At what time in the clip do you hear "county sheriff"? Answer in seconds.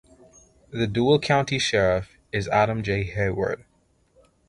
1.19-2.17